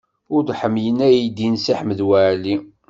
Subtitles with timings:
[0.35, 2.55] Ur ḥemmlen aydi n Si Ḥmed Waɛli.